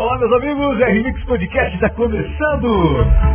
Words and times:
Olá, 0.00 0.16
meus 0.16 0.32
amigos, 0.32 0.80
é 0.80 0.92
Remix 0.92 1.22
Podcast 1.24 1.74
está 1.74 1.90
começando. 1.90 2.66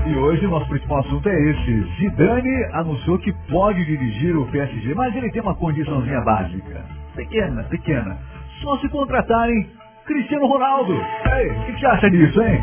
E 0.07 0.15
hoje 0.15 0.47
o 0.47 0.49
nosso 0.49 0.67
principal 0.67 0.97
assunto 1.01 1.29
é 1.29 1.39
esse. 1.39 1.81
Zidane 1.99 2.63
anunciou 2.73 3.19
que 3.19 3.31
pode 3.51 3.85
dirigir 3.85 4.35
o 4.35 4.47
PSG, 4.47 4.95
mas 4.95 5.15
ele 5.15 5.29
tem 5.29 5.43
uma 5.43 5.53
condiçãozinha 5.53 6.21
básica. 6.21 6.83
Pequena, 7.15 7.63
pequena. 7.65 8.17
Só 8.63 8.79
se 8.79 8.89
contratarem 8.89 9.69
Cristiano 10.07 10.47
Ronaldo. 10.47 10.99
Aí, 11.25 11.51
o 11.51 11.65
que 11.65 11.79
você 11.79 11.85
acha 11.85 12.09
disso, 12.09 12.41
hein? 12.41 12.59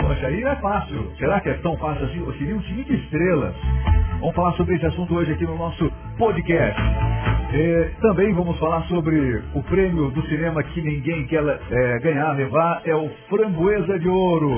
Poxa, 0.00 0.26
aí 0.26 0.42
é 0.42 0.56
fácil. 0.56 1.12
Será 1.16 1.38
que 1.38 1.48
é 1.48 1.54
tão 1.58 1.76
fácil 1.76 2.04
assim? 2.04 2.38
Seria 2.38 2.56
um 2.56 2.60
time 2.62 2.82
de 2.82 2.96
estrelas. 2.96 3.54
Vamos 4.18 4.34
falar 4.34 4.54
sobre 4.54 4.74
esse 4.74 4.86
assunto 4.86 5.14
hoje 5.14 5.30
aqui 5.30 5.44
no 5.44 5.56
nosso 5.56 5.88
podcast. 6.18 6.82
É, 7.52 7.90
também 8.00 8.32
vamos 8.34 8.58
falar 8.58 8.82
sobre 8.84 9.42
o 9.54 9.62
prêmio 9.62 10.10
do 10.10 10.22
cinema 10.26 10.62
que 10.62 10.82
ninguém 10.82 11.26
quer 11.26 11.42
é, 11.70 11.98
ganhar, 12.00 12.32
levar, 12.32 12.82
é 12.84 12.94
o 12.94 13.08
Framboesa 13.28 13.98
de 13.98 14.08
Ouro. 14.08 14.50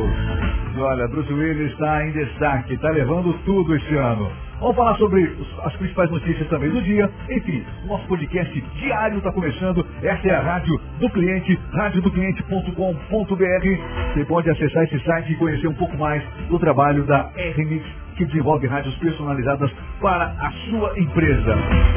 Olha, 0.79 1.09
Bruce 1.09 1.33
Willis 1.33 1.73
está 1.73 2.07
em 2.07 2.13
destaque, 2.13 2.75
está 2.75 2.91
levando 2.91 3.33
tudo 3.45 3.77
este 3.77 3.95
ano. 3.95 4.31
Vamos 4.61 4.75
falar 4.75 4.97
sobre 4.97 5.37
as 5.63 5.77
principais 5.77 6.11
notícias 6.11 6.49
também 6.49 6.71
do 6.71 6.83
dia. 6.83 7.09
Enfim, 7.31 7.65
nosso 7.87 8.07
podcast 8.09 8.61
diário 8.81 9.19
está 9.19 9.31
começando. 9.33 9.87
Essa 10.03 10.29
é 10.29 10.35
a 10.35 10.41
Rádio 10.41 10.81
do 10.99 11.09
Cliente, 11.11 11.57
radiodocliente.com.br. 11.73 14.15
Você 14.15 14.25
pode 14.25 14.51
acessar 14.51 14.83
esse 14.85 14.99
site 15.05 15.33
e 15.33 15.37
conhecer 15.37 15.69
um 15.69 15.75
pouco 15.75 15.97
mais 15.97 16.23
do 16.49 16.59
trabalho 16.59 17.05
da 17.05 17.31
RMix 17.37 17.85
que 18.19 18.27
desenvolve 18.27 18.67
rádios 18.67 18.95
personalizadas 18.97 19.71
para 20.01 20.25
a 20.27 20.51
sua 20.69 20.99
empresa. 20.99 21.55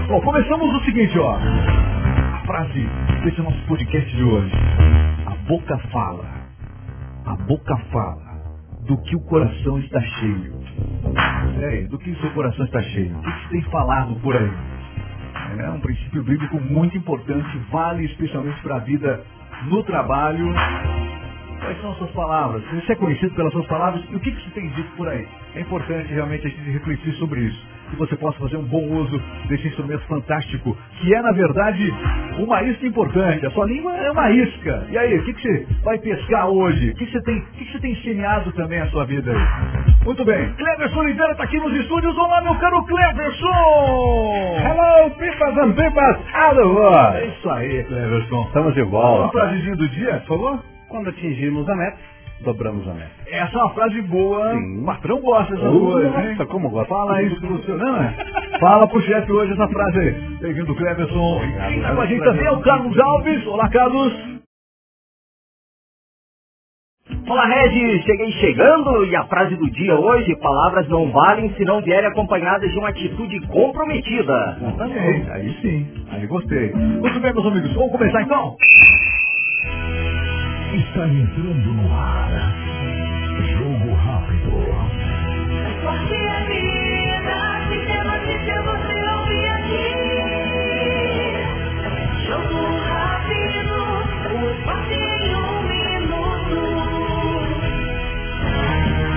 Bom, 0.08 0.22
começamos 0.22 0.72
o 0.76 0.86
seguinte, 0.86 1.18
ó. 1.18 1.36
A 1.36 2.44
frase 2.46 2.88
desse 3.24 3.42
nosso 3.42 3.60
podcast 3.66 4.16
de 4.16 4.24
hoje. 4.24 4.52
A 5.26 5.36
boca 5.48 5.78
fala. 5.92 6.26
A 7.26 7.36
boca 7.38 7.76
fala 7.92 8.22
do 8.86 8.98
que 9.02 9.16
o 9.16 9.22
coração 9.22 9.80
está 9.80 10.00
cheio. 10.00 10.62
É, 11.60 11.82
do 11.88 11.98
que 11.98 12.12
o 12.12 12.22
seu 12.22 12.30
coração 12.32 12.66
está 12.66 12.82
cheio. 12.84 13.18
O 13.18 13.22
que 13.22 13.32
você 13.32 13.50
tem 13.50 13.62
falado 13.72 14.16
por 14.22 14.38
aí? 14.38 14.52
É 15.58 15.70
um 15.72 15.80
princípio 15.80 16.24
bíblico 16.24 16.60
muito 16.62 16.96
importante, 16.96 17.58
vale 17.72 18.06
especialmente 18.06 18.62
para 18.62 18.76
a 18.76 18.80
vida 18.80 19.24
no 19.68 19.84
trabalho 19.84 20.54
Quais 21.72 21.82
são 21.84 21.92
as 21.92 21.98
suas 22.00 22.12
palavras? 22.12 22.62
Você 22.74 22.92
é 22.92 22.96
conhecido 22.96 23.34
pelas 23.34 23.54
suas 23.54 23.66
palavras 23.68 24.04
e 24.10 24.16
o 24.18 24.20
que, 24.20 24.30
que 24.30 24.44
você 24.44 24.50
tem 24.50 24.68
dito 24.72 24.92
por 24.98 25.08
aí? 25.08 25.26
É 25.56 25.62
importante 25.62 26.14
realmente 26.14 26.46
a 26.46 26.50
gente 26.50 26.70
refletir 26.70 27.14
sobre 27.14 27.40
isso. 27.40 27.66
Que 27.92 27.96
você 27.96 28.18
possa 28.18 28.38
fazer 28.40 28.58
um 28.58 28.64
bom 28.64 28.84
uso 28.90 29.22
desse 29.48 29.70
instrumento 29.70 30.02
fantástico, 30.02 30.78
que 31.00 31.16
é, 31.16 31.22
na 31.22 31.32
verdade, 31.32 31.94
uma 32.40 32.62
isca 32.64 32.86
importante. 32.86 33.46
A 33.46 33.52
sua 33.52 33.66
língua 33.68 33.96
é 33.96 34.12
uma 34.12 34.30
isca. 34.32 34.86
E 34.90 34.98
aí, 34.98 35.18
o 35.18 35.24
que, 35.24 35.34
que 35.34 35.42
você 35.42 35.68
vai 35.86 35.98
pescar 36.00 36.50
hoje? 36.50 36.90
O 36.90 36.96
que, 36.96 37.06
que 37.06 37.12
você 37.14 37.22
tem, 37.24 37.38
o 37.38 37.42
que, 37.42 37.64
que 37.66 37.72
você 37.72 37.80
tem 37.80 37.96
semeado 38.02 38.52
também 38.52 38.82
a 38.82 38.88
sua 38.88 39.06
vida 39.06 39.32
aí? 39.32 40.04
Muito 40.04 40.26
bem. 40.26 40.54
Cleverson 40.54 41.00
Oliveira 41.00 41.32
está 41.32 41.46
aqui 41.46 41.58
nos 41.58 41.74
estúdios. 41.74 42.18
Olá, 42.18 42.42
meu 42.42 42.56
caro 42.56 42.84
Cleverson! 42.84 43.48
Hello, 44.60 45.12
pipas 45.12 45.58
and 45.58 45.72
pipas? 45.72 46.18
É 47.16 47.28
isso 47.28 47.50
aí, 47.50 47.84
Cleverson. 47.86 48.44
Estamos 48.48 48.74
de 48.74 48.84
volta. 48.84 49.22
Uma 49.22 49.32
frasezinha 49.32 49.76
do 49.78 49.88
dia, 49.88 50.24
por 50.28 50.38
favor? 50.38 50.72
Quando 50.92 51.10
atingirmos 51.10 51.68
a 51.70 51.76
meta, 51.76 51.98
dobramos 52.42 52.88
a 52.88 52.94
meta. 52.94 53.12
Essa 53.28 53.58
é 53.58 53.64
uma 53.64 53.74
frase 53.74 54.02
boa. 54.04 54.54
Sim. 54.54 54.82
O 54.82 54.86
patrão 54.86 55.22
gosta 55.22 55.56
dessa 55.56 55.70
Oh, 55.70 55.92
coisa, 55.92 56.08
hein? 56.22 56.30
nossa, 56.32 56.46
como 56.48 56.70
gosta. 56.70 56.90
Fala 56.90 57.24
isso 57.24 57.40
pro 57.40 57.64
seu. 57.64 57.78
Não, 57.78 57.96
é? 58.04 58.14
Fala 58.60 58.88
pro 58.88 59.02
chefe 59.02 59.32
hoje 59.32 59.54
essa 59.54 59.68
frase 59.70 60.00
aí. 60.00 60.12
Bem-vindo, 60.42 60.76
Cleverson. 60.76 61.36
Obrigado. 61.38 61.70
Quem 61.70 61.82
tá 61.82 61.96
com 61.96 62.02
a 62.02 62.06
gente 62.06 62.24
também 62.24 62.46
é 62.46 62.52
o 62.52 62.62
Carlos 62.62 63.00
Alves. 63.00 63.48
Olá, 63.48 63.70
Carlos. 63.70 64.32
Fala 67.28 67.46
Regis, 67.46 68.04
cheguei 68.04 68.32
chegando 68.34 69.06
e 69.06 69.16
a 69.16 69.24
frase 69.26 69.56
do 69.56 69.70
dia 69.72 69.96
hoje, 69.96 70.36
palavras 70.38 70.88
não 70.90 71.10
valem 71.12 71.54
se 71.56 71.64
não 71.64 71.82
vierem 71.82 72.10
acompanhadas 72.10 72.70
de 72.70 72.78
uma 72.78 72.90
atitude 72.90 73.40
comprometida. 73.48 74.58
Aí, 74.80 75.32
aí 75.32 75.58
sim. 75.62 76.06
Aí 76.12 76.28
gostei. 76.28 76.74
Muito 76.74 77.20
bem, 77.22 77.34
meus 77.34 77.46
amigos. 77.46 77.74
Vamos 77.74 77.92
começar 77.92 78.22
então? 78.24 78.56
Está 80.74 81.06
entrando 81.06 81.74
no 81.74 81.94
ar. 81.94 82.32
Jogo 83.52 83.94
rápido. 83.94 84.52
Esporte 85.70 86.16
é 86.16 86.46
vida, 86.48 87.38
se 87.68 87.78
tem 87.88 88.04
notícia 88.06 88.56
você 88.62 88.96
ouve 89.12 89.46
aqui. 89.50 89.92
Jogo 92.26 92.62
rápido, 92.88 93.76
o 94.32 94.36
esporte 94.50 94.96
em 94.96 95.36
um 95.36 95.62
minuto. 95.68 96.64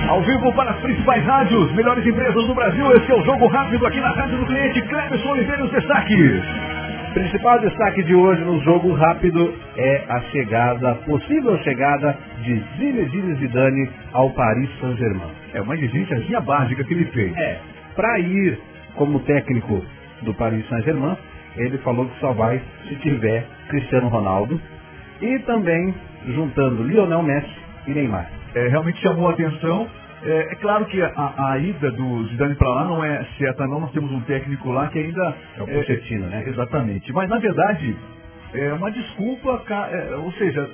Ao 0.09 0.21
vivo 0.23 0.51
para 0.53 0.71
as 0.71 0.79
principais 0.81 1.23
rádios, 1.23 1.71
melhores 1.71 2.05
empresas 2.05 2.47
do 2.47 2.53
Brasil. 2.53 2.91
Esse 2.97 3.09
é 3.09 3.15
o 3.15 3.23
Jogo 3.23 3.47
Rápido 3.47 3.87
aqui 3.87 4.01
na 4.01 4.11
Rádio 4.11 4.39
do 4.39 4.45
Cliente. 4.45 4.81
Cleverson 4.81 5.29
Oliveira, 5.29 5.63
os 5.63 5.71
destaques. 5.71 6.64
Principal 7.15 7.61
destaque 7.61 8.03
de 8.03 8.13
hoje 8.13 8.43
no 8.43 8.59
jogo 8.59 8.91
rápido 8.91 9.53
é 9.77 10.03
a 10.09 10.19
chegada, 10.31 10.95
possível 11.05 11.57
chegada 11.59 12.13
de 12.43 12.61
Zinedine 12.77 13.35
Zidane 13.35 13.89
ao 14.11 14.31
Paris 14.31 14.69
Saint-Germain. 14.81 15.31
É 15.53 15.61
uma 15.61 15.75
exigência 15.75 16.41
básica 16.41 16.83
que 16.83 16.93
ele 16.93 17.05
fez. 17.05 17.33
É, 17.37 17.57
para 17.95 18.19
ir 18.19 18.59
como 18.95 19.21
técnico 19.21 19.81
do 20.23 20.33
Paris 20.33 20.67
Saint-Germain, 20.67 21.15
ele 21.55 21.77
falou 21.77 22.05
que 22.05 22.19
só 22.19 22.33
vai 22.33 22.61
se 22.89 22.95
tiver 22.97 23.45
Cristiano 23.69 24.09
Ronaldo 24.09 24.59
e 25.21 25.39
também 25.39 25.95
juntando 26.27 26.83
Lionel 26.83 27.23
Messi 27.23 27.55
e 27.87 27.91
Neymar. 27.91 28.29
é, 28.55 28.67
realmente 28.67 28.99
chamou 28.99 29.29
a 29.29 29.31
atenção. 29.31 29.87
É, 30.25 30.53
é 30.53 30.55
claro 30.55 30.85
que 30.85 31.01
a, 31.01 31.51
a 31.51 31.57
ida 31.59 31.91
do 31.91 32.27
Zidane 32.29 32.55
para 32.55 32.69
lá 32.69 32.85
não 32.85 33.03
é 33.03 33.23
certa, 33.37 33.67
não. 33.67 33.79
Nós 33.79 33.91
temos 33.91 34.11
um 34.11 34.21
técnico 34.21 34.71
lá 34.71 34.87
que 34.87 34.99
ainda. 34.99 35.35
É 35.57 35.61
o 35.61 35.67
Pochettino, 35.67 36.25
né? 36.27 36.43
Exatamente. 36.47 37.13
Mas 37.13 37.29
na 37.29 37.37
verdade, 37.37 37.95
é 38.53 38.73
uma 38.73 38.91
desculpa, 38.91 39.63
é, 39.69 40.15
ou 40.15 40.31
seja, 40.33 40.69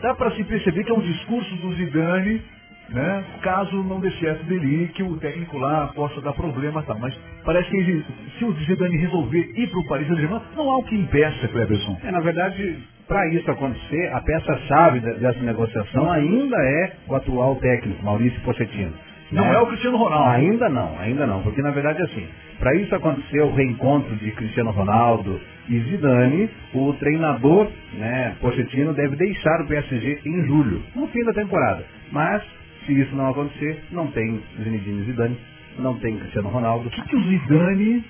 dá 0.00 0.14
para 0.14 0.30
se 0.32 0.44
perceber 0.44 0.84
que 0.84 0.90
é 0.90 0.94
um 0.94 1.00
discurso 1.00 1.54
do 1.56 1.74
Zidane, 1.74 2.42
né? 2.90 3.24
Caso 3.42 3.76
não 3.84 4.00
certo 4.20 4.44
dele 4.44 4.82
ir, 4.84 4.88
que 4.88 5.02
o 5.02 5.16
técnico 5.16 5.58
lá 5.58 5.88
possa 5.94 6.20
dar 6.20 6.32
problema, 6.32 6.82
tá? 6.82 6.94
Mas 6.94 7.14
parece 7.44 7.68
que 7.70 7.76
ele- 7.76 8.04
se 8.38 8.44
o 8.44 8.52
Zidane 8.52 8.96
resolver 8.96 9.52
ir 9.56 9.66
para 9.68 9.80
o 9.80 9.86
Paris 9.88 10.06
Saint-Germain, 10.06 10.40
não 10.56 10.70
há 10.70 10.78
o 10.78 10.84
que 10.84 10.94
impeça, 10.94 11.48
Cleberson. 11.48 11.98
É, 12.04 12.10
na 12.10 12.20
verdade, 12.20 12.78
para 13.08 13.26
isso 13.28 13.50
acontecer, 13.50 14.12
a 14.12 14.20
peça-chave 14.20 15.00
de- 15.00 15.14
dessa 15.14 15.40
negociação 15.40 16.10
ainda 16.10 16.56
é 16.56 16.92
o 17.08 17.14
atual 17.14 17.56
técnico, 17.56 18.04
Maurício 18.04 18.40
Pochettino. 18.42 18.92
Não 19.32 19.44
né? 19.44 19.54
é 19.54 19.58
o 19.58 19.66
Cristiano 19.66 19.96
Ronaldo. 19.96 20.30
Ainda 20.30 20.68
não, 20.68 20.98
ainda 20.98 21.26
não, 21.26 21.42
porque 21.42 21.60
na 21.62 21.70
verdade 21.70 22.00
é 22.00 22.04
assim, 22.04 22.26
para 22.58 22.74
isso 22.76 22.94
acontecer 22.94 23.40
o 23.40 23.52
reencontro 23.52 24.14
de 24.16 24.30
Cristiano 24.32 24.70
Ronaldo 24.70 25.40
e 25.68 25.80
Zidane, 25.80 26.48
o 26.74 26.92
treinador, 26.94 27.68
né, 27.94 28.36
Pochettino, 28.40 28.92
deve 28.92 29.16
deixar 29.16 29.60
o 29.62 29.66
PSG 29.66 30.20
em 30.24 30.46
julho, 30.46 30.82
no 30.94 31.06
fim 31.08 31.24
da 31.24 31.32
temporada. 31.32 31.84
Mas, 32.12 32.42
se 32.86 32.92
isso 33.00 33.14
não 33.14 33.30
acontecer, 33.30 33.84
não 33.90 34.06
tem 34.08 34.42
Zinedine 34.62 35.04
Zidane, 35.04 35.38
não 35.78 35.98
tem 35.98 36.18
Cristiano 36.18 36.48
Ronaldo. 36.48 36.88
O 36.88 36.90
que, 36.90 37.02
que 37.02 37.16
o 37.16 37.22
Zidane 37.22 38.04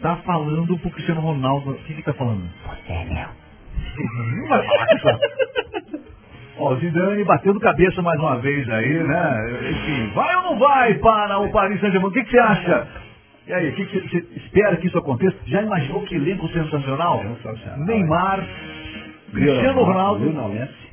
tá 0.00 0.16
falando 0.24 0.78
pro 0.78 0.90
Cristiano 0.90 1.20
Ronaldo? 1.20 1.70
O 1.70 1.74
que 1.74 1.94
que 1.94 2.02
tá 2.02 2.14
falando? 2.14 2.44
Não 3.98 4.48
vai 4.48 4.66
falar 4.66 4.86
isso. 4.94 6.00
Ó, 6.58 6.74
o 6.74 6.76
Zidane 6.76 7.24
batendo 7.24 7.58
cabeça 7.60 8.02
mais 8.02 8.20
uma 8.20 8.36
vez 8.38 8.68
aí, 8.68 9.02
né? 9.02 9.70
Enfim, 9.70 10.10
vai 10.14 10.36
ou 10.36 10.42
não 10.42 10.58
vai 10.58 10.94
para 10.94 11.38
o 11.38 11.50
Paris 11.50 11.80
Saint-Germain? 11.80 12.10
O 12.10 12.12
que, 12.12 12.22
que 12.24 12.30
você 12.30 12.38
acha? 12.38 12.86
E 13.46 13.52
aí, 13.52 13.70
o 13.70 13.72
que, 13.74 13.86
que 13.86 14.00
você, 14.00 14.20
você 14.20 14.26
espera 14.36 14.76
que 14.76 14.86
isso 14.86 14.98
aconteça? 14.98 15.36
Já 15.46 15.62
imaginou 15.62 16.02
que 16.02 16.14
elenco 16.14 16.46
sensacional? 16.48 17.20
Sensacional. 17.22 17.86
Neymar, 17.86 18.46
Cristiano 19.32 19.82
Ronaldo 19.82 20.24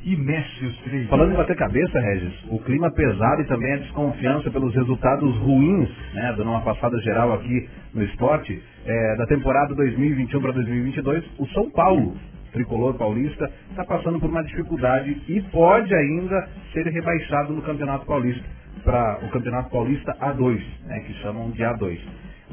e 0.04 0.16
Messi, 0.16 0.66
os 0.66 0.78
três. 0.84 1.08
Falando 1.10 1.34
em 1.34 1.36
bater 1.36 1.56
cabeça, 1.56 2.00
Regis, 2.00 2.34
o 2.50 2.60
clima 2.60 2.92
pesado 2.92 3.42
e 3.42 3.46
também 3.46 3.74
a 3.74 3.78
desconfiança 3.78 4.50
pelos 4.52 4.74
resultados 4.74 5.36
ruins, 5.40 5.90
né, 6.14 6.34
dando 6.38 6.50
uma 6.50 6.62
passada 6.62 6.98
geral 7.02 7.34
aqui 7.34 7.68
no 7.94 8.04
esporte, 8.04 8.62
é, 8.86 9.16
da 9.18 9.26
temporada 9.26 9.74
2021 9.76 10.42
para 10.42 10.52
2022, 10.54 11.26
o 11.38 11.48
São 11.48 11.70
Paulo, 11.72 12.16
tricolor 12.54 12.94
paulista, 12.94 13.52
está 13.70 13.84
passando 13.84 14.20
por 14.20 14.30
uma 14.30 14.44
dificuldade 14.44 15.22
e 15.28 15.42
pode 15.52 15.94
ainda 15.94 16.48
ser 16.74 16.86
rebaixado 16.88 17.54
no 17.54 17.62
Campeonato 17.62 18.06
Paulista, 18.06 18.44
para 18.84 19.20
o 19.24 19.30
Campeonato 19.30 19.70
Paulista 19.70 20.16
A2, 20.22 20.62
né, 20.86 21.00
que 21.02 21.14
chamam 21.16 21.50
de 21.52 21.62
A2. 21.64 22.00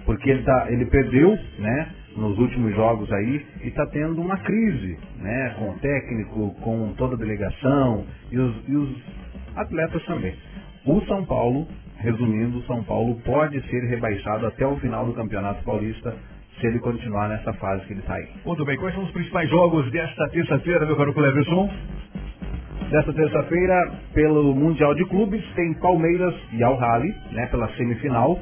Porque 0.04 0.30
ele, 0.30 0.42
tá, 0.42 0.66
ele 0.70 0.84
perdeu, 0.86 1.38
né, 1.58 1.88
nos 2.16 2.38
últimos 2.38 2.74
jogos 2.74 3.10
aí, 3.12 3.44
e 3.62 3.68
está 3.68 3.86
tendo 3.86 4.20
uma 4.20 4.36
crise, 4.38 4.98
né, 5.18 5.54
com 5.58 5.70
o 5.70 5.78
técnico, 5.78 6.54
com 6.60 6.92
toda 6.96 7.14
a 7.14 7.18
delegação 7.18 8.04
e 8.30 8.38
os, 8.38 8.68
e 8.68 8.76
os 8.76 8.96
atletas 9.56 10.04
também. 10.04 10.34
O 10.84 11.00
São 11.06 11.24
Paulo, 11.24 11.66
resumindo, 11.96 12.58
o 12.58 12.62
São 12.64 12.82
Paulo 12.84 13.18
pode 13.24 13.60
ser 13.68 13.84
rebaixado 13.84 14.46
até 14.46 14.66
o 14.66 14.76
final 14.76 15.06
do 15.06 15.14
Campeonato 15.14 15.64
Paulista 15.64 16.14
se 16.60 16.66
ele 16.66 16.78
continuar 16.78 17.28
nessa 17.28 17.52
fase 17.54 17.84
que 17.86 17.92
ele 17.92 18.00
está 18.00 18.14
aí. 18.14 18.28
Muito 18.44 18.64
bem, 18.64 18.76
quais 18.76 18.94
são 18.94 19.04
os 19.04 19.10
principais 19.10 19.48
jogos 19.48 19.90
desta 19.90 20.28
terça-feira, 20.28 20.86
meu 20.86 20.96
caro 20.96 21.12
Cleverson? 21.12 21.70
Desta 22.90 23.12
terça-feira, 23.12 23.92
pelo 24.12 24.54
Mundial 24.54 24.94
de 24.94 25.04
Clubes, 25.06 25.44
tem 25.54 25.74
Palmeiras 25.74 26.34
e 26.52 26.62
Al 26.62 26.76
Rally, 26.76 27.14
né, 27.32 27.46
pela 27.46 27.68
semifinal. 27.74 28.38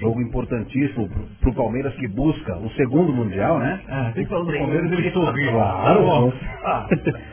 Jogo 0.00 0.20
importantíssimo 0.20 1.08
para 1.40 1.50
o 1.50 1.54
Palmeiras 1.54 1.94
que 1.94 2.08
busca 2.08 2.56
o 2.56 2.68
segundo 2.70 3.12
Mundial, 3.12 3.58
né? 3.60 3.80
Ah, 3.88 4.10
tem 4.14 4.24
que 4.24 4.30
falar 4.30 4.44
do 4.44 4.52
Palmeiras, 4.58 4.90
ele 4.92 5.10
sorriu. 5.12 5.52
Claro. 5.52 6.32
Ah, 6.64 6.88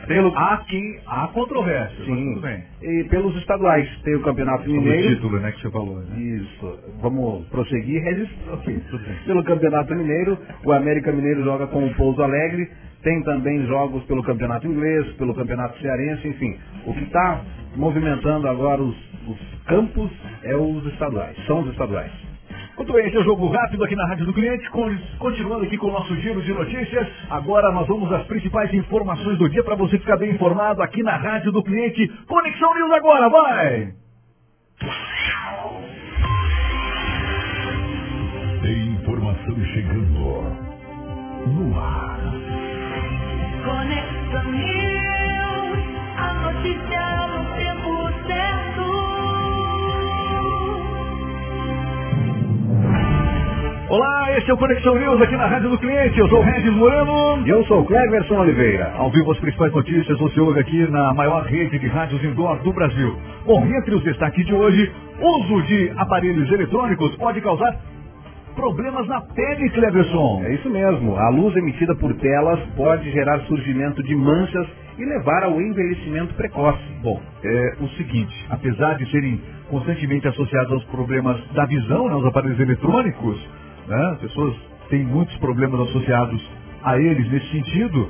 pelo, 0.06 0.36
há 0.36 0.58
quem, 0.68 0.98
há 1.06 1.26
controvérsia, 1.28 2.04
Sim. 2.04 2.34
tudo 2.34 2.40
bem. 2.42 2.62
E 2.80 3.04
pelos 3.10 3.36
estaduais, 3.38 3.88
tem 4.04 4.14
o 4.14 4.22
Campeonato 4.22 4.64
Sobre 4.64 4.78
o 4.78 4.82
Mineiro. 4.82 5.14
título, 5.16 5.40
né, 5.40 5.50
que 5.52 5.62
você 5.62 5.70
falou, 5.70 5.96
né? 5.98 6.16
Isso. 6.20 6.78
Vamos 7.00 7.44
prosseguir, 7.48 8.02
Regis. 8.02 8.28
Ok, 8.52 8.80
tudo 8.88 9.04
bem. 9.04 9.16
Pelo 9.26 9.42
Campeonato 9.42 9.94
Mineiro, 9.94 10.38
o 10.64 10.72
América 10.72 11.10
Mineiro 11.10 11.42
joga 11.42 11.66
com 11.66 11.84
o 11.84 11.94
Pouso 11.94 12.22
Alegre. 12.22 12.70
Tem 13.02 13.22
também 13.24 13.66
jogos 13.66 14.02
pelo 14.04 14.22
Campeonato 14.22 14.66
Inglês, 14.66 15.06
pelo 15.16 15.34
Campeonato 15.34 15.78
Cearense, 15.80 16.26
enfim. 16.28 16.56
O 16.86 16.94
que 16.94 17.04
está 17.04 17.42
movimentando 17.76 18.48
agora 18.48 18.80
os, 18.80 18.96
os 19.26 19.38
campos 19.66 20.10
é 20.42 20.54
os 20.56 20.86
estaduais, 20.86 21.36
são 21.46 21.60
os 21.60 21.70
estaduais. 21.70 22.10
Muito 22.76 22.92
bem, 22.92 23.06
esse 23.06 23.16
é 23.16 23.20
o 23.20 23.24
Jogo 23.24 23.48
Rápido 23.48 23.84
aqui 23.84 23.94
na 23.94 24.06
Rádio 24.06 24.26
do 24.26 24.32
Cliente, 24.32 24.68
con- 24.70 24.98
continuando 25.18 25.64
aqui 25.64 25.76
com 25.78 25.88
o 25.88 25.92
nosso 25.92 26.14
giro 26.16 26.42
de 26.42 26.52
notícias. 26.52 27.06
Agora 27.30 27.70
nós 27.72 27.86
vamos 27.86 28.10
às 28.12 28.24
principais 28.26 28.72
informações 28.74 29.38
do 29.38 29.48
dia 29.48 29.62
para 29.62 29.76
você 29.76 29.98
ficar 29.98 30.16
bem 30.16 30.30
informado 30.32 30.82
aqui 30.82 31.02
na 31.02 31.16
Rádio 31.16 31.52
do 31.52 31.62
Cliente. 31.62 32.06
Conexão 32.26 32.74
News 32.74 32.92
agora, 32.92 33.28
vai! 33.28 33.92
Tem 38.62 38.92
informação 38.94 39.64
chegando 39.74 40.54
no 41.46 41.78
ar. 41.78 42.20
Conexão 43.64 44.52
News, 44.52 44.73
Olá, 53.86 54.34
esse 54.38 54.50
é 54.50 54.54
o 54.54 54.56
Conexão 54.56 54.94
News 54.98 55.20
aqui 55.20 55.36
na 55.36 55.46
Rádio 55.46 55.68
do 55.68 55.78
Cliente. 55.78 56.18
Eu 56.18 56.26
sou 56.30 56.38
o 56.38 56.42
Regis 56.42 56.72
Moreno. 56.72 57.46
E 57.46 57.50
eu 57.50 57.62
sou 57.66 57.82
o 57.82 57.84
Cleverson 57.84 58.38
Oliveira. 58.38 58.90
Ao 58.96 59.10
vivo 59.10 59.30
as 59.30 59.38
principais 59.38 59.70
notícias 59.74 60.18
você 60.18 60.40
ouve 60.40 60.58
aqui 60.58 60.90
na 60.90 61.12
maior 61.12 61.44
rede 61.44 61.78
de 61.78 61.86
rádios 61.88 62.24
indoor 62.24 62.62
do 62.62 62.72
Brasil. 62.72 63.14
Bom, 63.44 63.62
entre 63.66 63.94
os 63.94 64.02
destaques 64.02 64.46
de 64.46 64.54
hoje, 64.54 64.90
uso 65.20 65.62
de 65.66 65.92
aparelhos 65.98 66.50
eletrônicos 66.50 67.14
pode 67.16 67.42
causar 67.42 67.76
problemas 68.56 69.06
na 69.06 69.20
pele, 69.20 69.68
Cleverson. 69.68 70.42
É 70.46 70.54
isso 70.54 70.70
mesmo. 70.70 71.16
A 71.16 71.28
luz 71.28 71.54
emitida 71.54 71.94
por 71.94 72.14
telas 72.14 72.60
pode 72.76 73.10
gerar 73.10 73.38
surgimento 73.40 74.02
de 74.02 74.16
manchas 74.16 74.66
e 74.98 75.04
levar 75.04 75.44
ao 75.44 75.60
envelhecimento 75.60 76.32
precoce. 76.34 76.82
Bom, 77.02 77.20
é 77.44 77.74
o 77.80 77.88
seguinte, 77.98 78.46
apesar 78.48 78.94
de 78.94 79.10
serem 79.10 79.42
constantemente 79.68 80.26
associados 80.26 80.72
aos 80.72 80.84
problemas 80.84 81.38
da 81.52 81.66
visão, 81.66 82.08
né, 82.08 82.14
os 82.14 82.24
aparelhos 82.24 82.58
eletrônicos, 82.58 83.38
né, 83.86 84.10
as 84.12 84.18
pessoas 84.18 84.54
têm 84.88 85.04
muitos 85.04 85.36
problemas 85.38 85.80
associados 85.88 86.40
a 86.82 86.98
eles 86.98 87.30
nesse 87.30 87.50
sentido, 87.50 88.08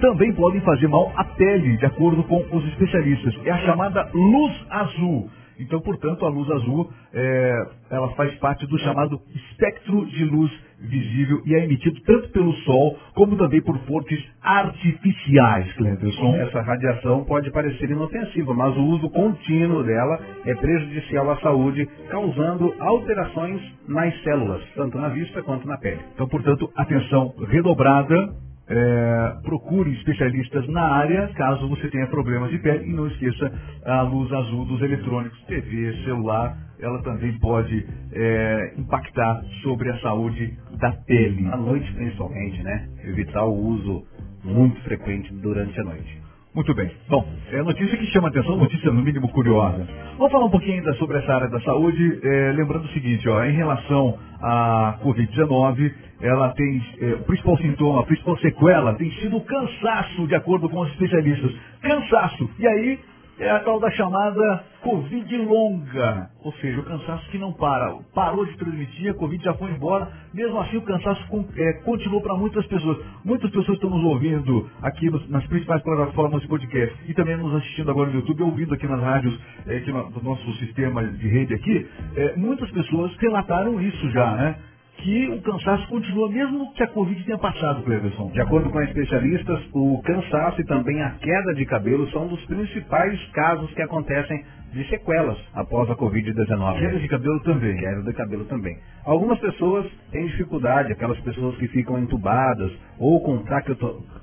também 0.00 0.32
podem 0.34 0.60
fazer 0.60 0.88
mal 0.88 1.12
à 1.16 1.24
pele, 1.24 1.76
de 1.76 1.86
acordo 1.86 2.22
com 2.24 2.44
os 2.50 2.64
especialistas. 2.68 3.34
É 3.44 3.50
a 3.50 3.58
chamada 3.58 4.08
luz 4.12 4.52
azul. 4.68 5.30
Então, 5.58 5.80
portanto, 5.80 6.24
a 6.24 6.28
luz 6.28 6.50
azul, 6.50 6.90
é, 7.12 7.66
ela 7.90 8.08
faz 8.14 8.34
parte 8.36 8.66
do 8.66 8.78
chamado 8.78 9.20
espectro 9.34 10.06
de 10.06 10.24
luz 10.24 10.50
visível 10.80 11.40
e 11.46 11.54
é 11.54 11.64
emitido 11.64 12.00
tanto 12.02 12.28
pelo 12.30 12.52
sol 12.58 12.98
como 13.14 13.36
também 13.36 13.60
por 13.62 13.78
fontes 13.80 14.22
artificiais, 14.42 15.72
Cleverson. 15.74 16.36
Essa 16.36 16.60
radiação 16.60 17.24
pode 17.24 17.50
parecer 17.50 17.90
inofensiva, 17.90 18.54
mas 18.54 18.76
o 18.76 18.82
uso 18.82 19.08
contínuo 19.10 19.82
dela 19.82 20.20
é 20.44 20.54
prejudicial 20.54 21.30
à 21.30 21.36
saúde, 21.40 21.88
causando 22.10 22.74
alterações 22.78 23.60
nas 23.88 24.22
células, 24.22 24.62
tanto 24.74 24.98
na 24.98 25.08
vista 25.08 25.42
quanto 25.42 25.66
na 25.66 25.78
pele. 25.78 26.00
Então, 26.14 26.28
portanto, 26.28 26.70
atenção 26.76 27.34
redobrada. 27.48 28.34
É, 28.68 29.36
procure 29.42 29.92
especialistas 29.92 30.66
na 30.68 30.82
área 30.82 31.28
caso 31.34 31.68
você 31.68 31.88
tenha 31.88 32.06
problemas 32.06 32.50
de 32.50 32.58
pele 32.58 32.88
e 32.88 32.92
não 32.92 33.06
esqueça 33.08 33.52
a 33.84 34.02
luz 34.02 34.32
azul 34.32 34.64
dos 34.64 34.80
eletrônicos, 34.80 35.38
TV, 35.44 35.92
celular, 36.04 36.56
ela 36.80 37.02
também 37.02 37.38
pode 37.38 37.86
é, 38.12 38.74
impactar 38.78 39.42
sobre 39.62 39.90
a 39.90 39.98
saúde 40.00 40.58
da 40.78 40.92
pele. 40.92 41.46
À 41.48 41.56
noite, 41.56 41.92
principalmente, 41.94 42.62
né? 42.62 42.88
Evitar 43.04 43.44
o 43.44 43.54
uso 43.54 44.06
muito 44.44 44.80
frequente 44.82 45.32
durante 45.34 45.78
a 45.80 45.84
noite. 45.84 46.23
Muito 46.54 46.72
bem. 46.72 46.88
Bom, 47.08 47.26
é 47.50 47.62
notícia 47.62 47.98
que 47.98 48.06
chama 48.06 48.28
atenção, 48.28 48.56
notícia 48.56 48.88
no 48.92 49.02
mínimo 49.02 49.28
curiosa. 49.30 49.88
Vamos 50.16 50.30
falar 50.30 50.44
um 50.44 50.50
pouquinho 50.50 50.74
ainda 50.74 50.94
sobre 50.94 51.18
essa 51.18 51.34
área 51.34 51.48
da 51.48 51.60
saúde, 51.62 52.20
é, 52.22 52.52
lembrando 52.52 52.84
o 52.84 52.88
seguinte, 52.90 53.28
ó, 53.28 53.44
em 53.44 53.52
relação 53.56 54.16
à 54.40 54.96
Covid-19, 55.02 55.92
ela 56.20 56.50
tem, 56.50 56.80
é, 57.00 57.06
o 57.14 57.24
principal 57.24 57.58
sintoma, 57.58 58.02
a 58.02 58.04
principal 58.04 58.38
sequela 58.38 58.94
tem 58.94 59.10
sido 59.14 59.36
o 59.36 59.40
cansaço, 59.40 60.28
de 60.28 60.36
acordo 60.36 60.68
com 60.68 60.78
os 60.78 60.90
especialistas. 60.92 61.52
Cansaço. 61.82 62.48
E 62.56 62.68
aí, 62.68 63.00
é 63.38 63.50
a 63.50 63.60
tal 63.60 63.80
da 63.80 63.90
chamada 63.90 64.64
Covid 64.82 65.36
longa, 65.38 66.28
ou 66.44 66.52
seja, 66.54 66.80
o 66.80 66.84
cansaço 66.84 67.28
que 67.30 67.38
não 67.38 67.52
para. 67.52 67.94
Parou 68.14 68.44
de 68.46 68.56
transmitir, 68.56 69.10
a 69.10 69.14
Covid 69.14 69.42
já 69.42 69.54
foi 69.54 69.70
embora, 69.70 70.08
mesmo 70.32 70.60
assim 70.60 70.76
o 70.76 70.82
cansaço 70.82 71.22
é, 71.56 71.72
continuou 71.84 72.20
para 72.22 72.34
muitas 72.34 72.64
pessoas. 72.66 72.98
Muitas 73.24 73.50
pessoas 73.50 73.76
estão 73.76 73.90
nos 73.90 74.04
ouvindo 74.04 74.68
aqui 74.82 75.10
nos- 75.10 75.28
nas 75.30 75.44
principais 75.46 75.82
plataformas 75.82 76.42
de 76.42 76.48
podcast 76.48 76.96
e 77.08 77.14
também 77.14 77.36
nos 77.36 77.54
assistindo 77.56 77.90
agora 77.90 78.10
no 78.10 78.16
YouTube, 78.16 78.42
ouvindo 78.42 78.74
aqui 78.74 78.86
nas 78.86 79.00
rádios 79.00 79.38
é, 79.66 79.80
no, 79.90 80.10
do 80.10 80.22
nosso 80.22 80.52
sistema 80.54 81.02
de 81.02 81.28
rede 81.28 81.54
aqui. 81.54 81.86
É, 82.16 82.36
muitas 82.36 82.70
pessoas 82.70 83.14
relataram 83.16 83.80
isso 83.80 84.10
já, 84.10 84.32
né? 84.32 84.56
Que 84.98 85.28
o 85.28 85.42
cansaço 85.42 85.86
continua, 85.88 86.30
mesmo 86.30 86.72
que 86.72 86.82
a 86.82 86.88
Covid 86.88 87.24
tenha 87.24 87.36
passado, 87.36 87.82
Cleverson. 87.82 88.30
De 88.30 88.40
acordo 88.40 88.70
com 88.70 88.80
especialistas, 88.80 89.60
o 89.72 90.00
cansaço 90.02 90.60
e 90.60 90.64
também 90.64 91.02
a 91.02 91.10
queda 91.10 91.54
de 91.54 91.66
cabelo 91.66 92.08
são 92.10 92.26
dos 92.26 92.42
principais 92.46 93.20
casos 93.32 93.72
que 93.74 93.82
acontecem 93.82 94.44
de 94.72 94.88
sequelas 94.88 95.38
após 95.54 95.88
a 95.90 95.94
Covid-19. 95.94 96.78
Queda 96.78 96.98
de 96.98 97.08
cabelo 97.08 97.40
também. 97.40 97.76
Queda 97.76 98.02
de 98.02 98.12
cabelo 98.12 98.44
também. 98.46 98.76
Algumas 99.04 99.38
pessoas 99.38 99.86
têm 100.10 100.26
dificuldade, 100.26 100.92
aquelas 100.92 101.20
pessoas 101.20 101.56
que 101.56 101.68
ficam 101.68 101.98
entubadas 101.98 102.72
ou 102.98 103.20
com 103.20 103.44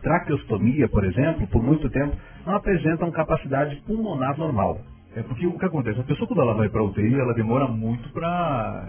traqueostomia, 0.01 0.89
por 0.89 1.03
exemplo, 1.05 1.47
por 1.47 1.63
muito 1.63 1.89
tempo, 1.89 2.15
não 2.45 2.55
apresentam 2.55 3.11
capacidade 3.11 3.75
pulmonar 3.87 4.37
normal. 4.37 4.79
É 5.15 5.21
porque 5.23 5.45
o 5.45 5.57
que 5.57 5.65
acontece? 5.65 5.99
A 5.99 6.03
pessoa 6.03 6.27
quando 6.27 6.41
ela 6.41 6.53
vai 6.53 6.69
para 6.69 6.83
UTI, 6.83 7.19
ela 7.19 7.33
demora 7.33 7.67
muito 7.67 8.07
para 8.13 8.87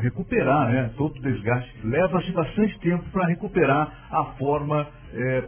recuperar, 0.00 0.70
né? 0.70 0.90
Todo 0.96 1.16
o 1.16 1.22
desgaste. 1.22 1.86
Leva-se 1.86 2.30
bastante 2.32 2.78
tempo 2.80 3.04
para 3.10 3.26
recuperar 3.26 4.06
a 4.10 4.24
forma 4.38 4.86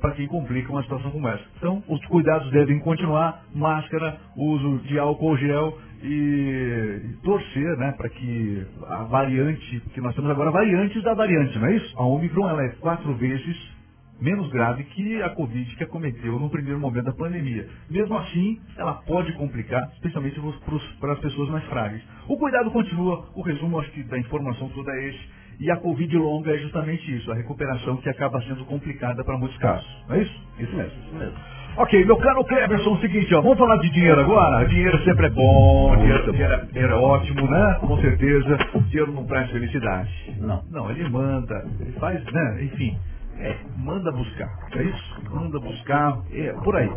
para 0.01 0.13
quem 0.13 0.27
complica 0.27 0.73
uma 0.73 0.83
situação 0.83 1.11
como 1.11 1.29
essa. 1.29 1.45
Então, 1.59 1.83
os 1.87 2.05
cuidados 2.07 2.51
devem 2.51 2.79
continuar, 2.81 3.43
máscara, 3.55 4.19
uso 4.37 4.79
de 4.85 4.99
álcool 4.99 5.37
gel 5.37 5.79
e, 6.03 7.03
e 7.05 7.17
torcer, 7.23 7.77
né, 7.77 7.93
para 7.97 8.09
que 8.09 8.67
a 8.87 9.05
variante, 9.05 9.81
porque 9.81 10.01
nós 10.01 10.15
temos 10.15 10.31
agora 10.31 10.51
variantes 10.51 11.03
da 11.03 11.15
variante, 11.15 11.59
não 11.59 11.67
é 11.67 11.77
isso? 11.77 11.99
A 11.99 12.05
Omicron 12.05 12.49
ela 12.49 12.65
é 12.65 12.69
quatro 12.81 13.15
vezes 13.15 13.78
menos 14.21 14.51
grave 14.51 14.85
que 14.85 15.23
a 15.23 15.31
Covid 15.31 15.77
que 15.77 15.85
acometeu 15.85 16.39
no 16.39 16.51
primeiro 16.51 16.79
momento 16.79 17.05
da 17.07 17.13
pandemia. 17.13 17.69
Mesmo 17.91 18.17
assim, 18.19 18.61
ela 18.77 18.95
pode 18.95 19.33
complicar, 19.35 19.91
especialmente 19.95 20.41
para 21.01 21.13
as 21.13 21.19
pessoas 21.21 21.49
mais 21.51 21.65
frágeis. 21.65 22.03
O 22.29 22.37
cuidado 22.37 22.71
continua, 22.71 23.29
o 23.35 23.43
resumo 23.43 23.79
acho 23.81 23.91
que 23.93 24.03
da 24.05 24.19
informação 24.19 24.69
toda 24.71 24.91
é 24.93 25.09
esse. 25.09 25.39
E 25.61 25.71
a 25.73 25.77
Covid 25.77 26.17
longa 26.17 26.55
é 26.55 26.59
justamente 26.59 27.17
isso, 27.17 27.33
a 27.33 27.35
recuperação 27.35 27.97
que 27.97 28.09
acaba 28.09 28.41
sendo 28.43 28.65
complicada 28.65 29.25
para 29.25 29.37
muitos 29.37 29.57
casos. 29.59 29.87
Não 30.09 30.15
é 30.15 30.23
isso? 30.23 30.41
Isso 30.59 30.77
mesmo, 30.77 30.93
isso 31.05 31.15
mesmo. 31.17 31.35
Ok, 31.77 32.05
meu 32.05 32.17
caro 32.17 32.45
Cleberson, 32.45 32.91
é 32.91 32.93
o 32.93 33.01
seguinte, 33.01 33.35
ó, 33.35 33.41
vamos 33.41 33.59
falar 33.59 33.77
de 33.79 33.91
dinheiro 33.91 34.21
agora? 34.21 34.67
Dinheiro 34.67 34.99
sempre 35.05 35.27
é 35.27 35.31
bom, 35.31 35.97
dinheiro, 35.97 36.33
dinheiro 36.33 36.53
é- 36.55 36.65
dinheiro 36.67 36.93
é 36.93 36.97
ótimo, 36.97 37.49
né? 37.49 37.77
Com 37.81 38.01
certeza, 38.01 38.59
o 38.75 38.81
dinheiro 38.83 39.13
não 39.13 39.25
traz 39.27 39.51
felicidade. 39.51 40.11
Não. 40.41 40.63
Não, 40.71 40.91
ele 40.91 41.09
manda, 41.09 41.65
ele 41.81 41.93
faz, 41.93 42.25
né? 42.33 42.65
Enfim, 42.65 42.97
é, 43.41 43.57
manda 43.77 44.11
buscar, 44.13 44.49
é 44.75 44.83
isso? 44.83 45.23
Manda 45.31 45.61
buscar, 45.61 46.19
é, 46.33 46.53
por 46.65 46.77
aí. 46.77 46.91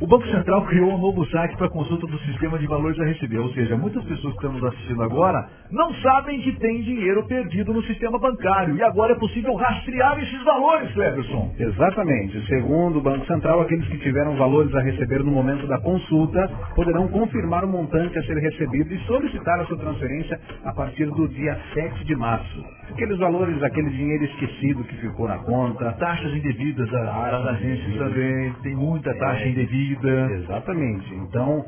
O 0.00 0.06
Banco 0.06 0.26
Central 0.28 0.64
criou 0.66 0.92
um 0.92 0.98
novo 0.98 1.26
site 1.26 1.56
para 1.56 1.68
consulta 1.70 2.06
do 2.06 2.18
sistema 2.20 2.56
de 2.58 2.66
valores 2.66 3.00
a 3.00 3.04
receber, 3.04 3.38
ou 3.38 3.50
seja, 3.52 3.76
muitas 3.76 4.04
pessoas 4.04 4.32
que 4.34 4.46
estão 4.46 4.52
nos 4.52 4.64
assistindo 4.64 5.02
agora 5.02 5.48
não 5.72 5.92
sabem 5.94 6.40
que 6.40 6.52
tem 6.52 6.82
dinheiro 6.82 7.26
perdido 7.26 7.72
no 7.72 7.82
sistema 7.82 8.18
bancário 8.18 8.76
e 8.76 8.82
agora 8.82 9.14
é 9.14 9.18
possível 9.18 9.54
rastrear 9.54 10.18
esses 10.20 10.44
valores, 10.44 10.92
Cleberson. 10.92 11.52
Exatamente. 11.58 12.46
Segundo 12.46 12.98
o 12.98 13.02
Banco 13.02 13.26
Central, 13.26 13.60
aqueles 13.62 13.88
que 13.88 13.98
tiveram 13.98 14.36
valores 14.36 14.72
a 14.74 14.80
receber 14.80 15.24
no 15.24 15.32
momento 15.32 15.66
da 15.66 15.80
consulta 15.80 16.48
poderão 16.76 17.08
confirmar 17.08 17.64
o 17.64 17.68
montante 17.68 18.16
a 18.18 18.22
ser 18.22 18.36
recebido 18.38 18.94
e 18.94 18.98
solicitar 19.00 19.60
a 19.60 19.66
sua 19.66 19.78
transferência 19.78 20.38
a 20.64 20.72
partir 20.72 21.06
do 21.06 21.28
dia 21.28 21.58
7 21.74 22.04
de 22.04 22.14
março. 22.14 22.64
Aqueles 22.90 23.18
valores, 23.18 23.62
aquele 23.62 23.90
dinheiro 23.90 24.24
esquecido 24.24 24.84
que 24.84 24.96
ficou 24.96 25.28
na 25.28 25.38
conta, 25.38 25.77
conta. 25.78 25.92
Taxas 25.98 26.32
indevidas 26.34 26.90
das, 26.90 27.04
das 27.06 27.46
agências 27.46 27.96
também, 27.96 28.52
tem 28.62 28.74
muita 28.74 29.14
taxa 29.18 29.44
É. 29.44 29.48
indevida. 29.48 30.30
Exatamente. 30.32 31.14
Então, 31.14 31.64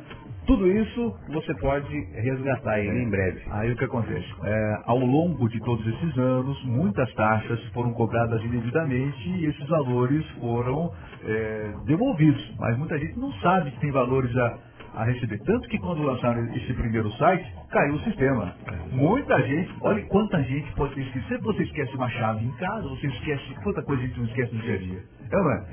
tudo 0.47 0.67
isso 0.67 1.15
você 1.29 1.55
pode 1.55 2.01
resgatar 2.15 2.73
aí 2.73 2.89
em 2.89 3.09
breve. 3.09 3.41
Aí 3.51 3.73
o 3.73 3.77
que 3.77 3.85
acontece? 3.85 4.27
É, 4.45 4.79
ao 4.87 4.99
longo 4.99 5.49
de 5.49 5.61
todos 5.61 5.87
esses 5.87 6.19
anos, 6.19 6.65
muitas 6.65 7.13
taxas 7.15 7.63
foram 7.73 7.93
cobradas 7.93 8.43
indevidamente 8.45 9.29
e 9.29 9.47
esses 9.47 9.69
valores 9.69 10.27
foram 10.41 10.91
é, 11.25 11.73
devolvidos. 11.87 12.57
Mas 12.59 12.77
muita 12.79 12.99
gente 12.99 13.19
não 13.19 13.33
sabe 13.35 13.71
que 13.71 13.81
tem 13.81 13.93
valores 13.93 14.35
a, 14.37 14.59
a 14.95 15.05
receber. 15.05 15.39
Tanto 15.45 15.69
que 15.69 15.79
quando 15.79 16.03
lançaram 16.03 16.45
esse 16.55 16.73
primeiro 16.75 17.11
site, 17.13 17.47
caiu 17.71 17.95
o 17.95 18.01
sistema. 18.01 18.55
Muita 18.93 19.41
gente, 19.47 19.73
olha 19.83 20.03
quanta 20.07 20.43
gente 20.43 20.71
pode 20.75 20.95
ter 20.95 21.03
esquecido. 21.03 21.29
Sempre 21.29 21.45
você 21.45 21.63
esquece 21.63 21.95
uma 21.97 22.09
chave 22.11 22.45
em 22.45 22.53
casa, 22.57 22.89
você 22.89 23.07
esquece 23.07 23.55
quanta 23.63 23.83
coisa 23.83 24.03
a 24.03 24.07
gente 24.07 24.19
não 24.19 24.27
esquece 24.27 24.55
no 24.55 24.63
dia 24.63 24.75
a 24.75 24.79
dia. 24.79 25.03
É, 25.31 25.37
não 25.37 25.53
é? 25.53 25.65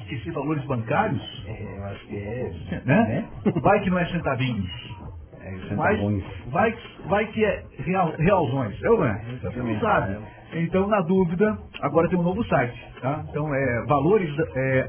Esquecer 0.00 0.32
valores 0.32 0.64
bancários, 0.64 1.44
eu 1.46 1.84
acho 1.84 2.06
que 2.06 2.16
é. 2.16 2.50
né? 2.84 3.24
Vai 3.62 3.80
que 3.80 3.90
não 3.90 3.98
é 3.98 4.06
centavinhos. 4.06 4.98
É, 5.40 5.74
Vai, 5.76 5.96
vai, 6.50 6.74
vai 7.06 7.26
que 7.26 7.44
é 7.44 7.64
real, 7.78 8.12
realzões. 8.18 8.82
Eu 8.82 8.98
não 8.98 9.06
é? 9.06 9.22
Você 9.42 9.58
não 9.58 9.80
sabe. 9.80 10.16
Então, 10.52 10.86
na 10.88 11.00
dúvida, 11.02 11.58
agora 11.82 12.08
tem 12.08 12.18
um 12.18 12.22
novo 12.22 12.42
site. 12.46 12.74
Tá? 13.00 13.22
Então, 13.28 13.54
é 13.54 13.84
valores 13.86 14.30
é. 14.54 14.86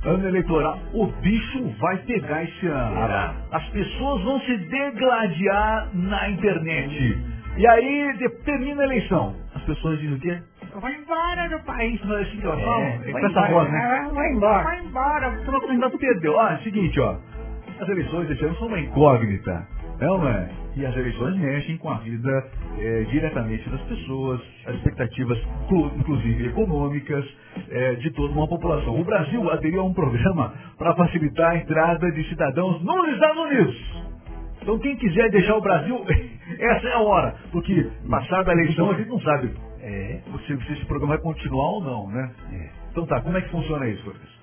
É. 0.04 0.08
Ano 0.08 0.28
eleitoral. 0.28 0.78
O 0.94 1.06
bicho 1.06 1.64
vai 1.80 1.96
pegar 1.98 2.44
esse 2.44 2.66
ano. 2.66 3.00
Ah, 3.02 3.34
As 3.52 3.64
pessoas 3.70 4.22
vão 4.24 4.40
se 4.40 4.56
degladiar 4.58 5.88
na 5.94 6.30
internet. 6.30 7.18
E 7.56 7.66
aí, 7.66 8.16
de- 8.18 8.28
termina 8.44 8.82
a 8.82 8.84
eleição. 8.84 9.34
As 9.54 9.62
pessoas 9.62 9.98
dizem 9.98 10.16
o 10.16 10.20
quê? 10.20 10.38
Vai 10.80 10.94
embora 10.94 11.48
do 11.48 11.58
país. 11.64 12.00
Não 12.04 12.16
é 12.16 12.22
assim 12.22 12.36
que 12.38 12.46
elas 12.46 12.60
falam? 12.62 12.82
É, 12.82 12.98
vai 12.98 13.12
com 13.12 13.18
essa 13.18 13.28
embora. 13.28 13.48
voz, 13.52 13.72
né? 13.72 14.10
Vai 14.14 14.30
embora. 14.32 14.62
Vai 14.64 14.78
embora. 14.84 15.30
Você 15.30 15.50
não 15.50 15.60
candidato 15.60 15.98
perdeu. 15.98 16.34
Ó, 16.34 16.48
é 16.48 16.54
o 16.54 16.58
seguinte, 16.62 17.00
ó. 17.00 17.16
As 17.80 17.88
eleições 17.88 18.28
desse 18.28 18.44
ano 18.44 18.56
são 18.56 18.68
uma 18.68 18.78
incógnita. 18.78 19.66
Não, 20.00 20.18
não 20.18 20.28
é? 20.28 20.48
E 20.76 20.86
as 20.86 20.96
eleições 20.96 21.36
mexem 21.36 21.76
com 21.78 21.90
a 21.90 21.94
vida 21.98 22.30
eh, 22.78 23.06
diretamente 23.10 23.68
das 23.68 23.80
pessoas, 23.82 24.40
as 24.66 24.74
expectativas, 24.76 25.38
clu- 25.68 25.90
inclusive 25.96 26.46
econômicas, 26.46 27.24
eh, 27.68 27.94
de 27.96 28.10
toda 28.12 28.32
uma 28.32 28.46
população. 28.46 28.98
O 29.00 29.04
Brasil 29.04 29.50
aderiu 29.50 29.80
a 29.80 29.84
um 29.84 29.92
programa 29.94 30.54
para 30.78 30.94
facilitar 30.94 31.50
a 31.52 31.56
entrada 31.56 32.12
de 32.12 32.22
cidadãos 32.28 32.80
nos 32.84 33.08
Estados 33.08 33.38
Unidos. 33.44 34.04
Então 34.62 34.78
quem 34.78 34.94
quiser 34.96 35.30
deixar 35.30 35.56
o 35.56 35.60
Brasil, 35.60 36.04
essa 36.60 36.88
é 36.88 36.92
a 36.92 37.00
hora. 37.00 37.34
Porque 37.50 37.90
passada 38.08 38.50
a 38.52 38.54
eleição 38.54 38.90
a 38.90 38.94
gente 38.94 39.08
não 39.08 39.20
sabe 39.20 39.50
É. 39.82 40.20
se, 40.46 40.56
se 40.64 40.72
esse 40.74 40.84
programa 40.86 41.14
vai 41.14 41.22
continuar 41.22 41.70
ou 41.72 41.82
não, 41.82 42.08
né? 42.08 42.30
É. 42.52 42.68
Então 42.92 43.04
tá, 43.06 43.20
como 43.20 43.36
é 43.36 43.40
que 43.40 43.48
funciona 43.50 43.88
isso, 43.88 44.04
Lucas? 44.06 44.37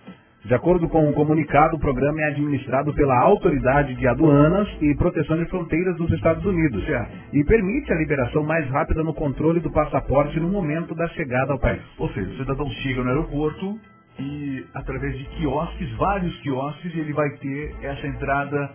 De 0.45 0.53
acordo 0.53 0.87
com 0.87 1.09
o 1.09 1.13
comunicado, 1.13 1.75
o 1.75 1.79
programa 1.79 2.21
é 2.21 2.25
administrado 2.25 2.93
pela 2.93 3.19
Autoridade 3.19 3.95
de 3.95 4.07
Aduanas 4.07 4.67
e 4.79 4.93
Proteção 4.95 5.37
de 5.37 5.45
Fronteiras 5.49 5.97
dos 5.97 6.11
Estados 6.11 6.45
Unidos 6.45 6.85
Certo. 6.85 7.11
e 7.33 7.43
permite 7.43 7.91
a 7.91 7.95
liberação 7.95 8.43
mais 8.43 8.69
rápida 8.69 9.03
no 9.03 9.11
controle 9.11 9.59
do 9.59 9.71
passaporte 9.71 10.39
no 10.39 10.47
momento 10.47 10.93
da 10.93 11.07
chegada 11.09 11.51
ao 11.51 11.59
país. 11.59 11.81
Ou 11.97 12.09
seja, 12.09 12.29
o 12.29 12.37
cidadão 12.37 12.69
chega 12.83 13.01
no 13.01 13.09
aeroporto 13.09 13.79
e 14.19 14.63
através 14.75 15.17
de 15.17 15.25
quiosques, 15.25 15.91
vários 15.97 16.37
quiosques, 16.41 16.95
ele 16.95 17.11
vai 17.11 17.29
ter 17.37 17.75
essa 17.81 18.05
entrada 18.05 18.69